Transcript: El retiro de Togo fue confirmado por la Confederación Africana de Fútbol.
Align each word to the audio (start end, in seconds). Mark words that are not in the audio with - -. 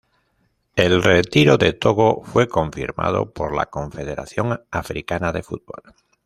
El 0.75 1.03
retiro 1.03 1.59
de 1.59 1.73
Togo 1.73 2.23
fue 2.23 2.47
confirmado 2.47 3.31
por 3.31 3.55
la 3.55 3.67
Confederación 3.67 4.59
Africana 4.71 5.31
de 5.31 5.43
Fútbol. 5.43 5.93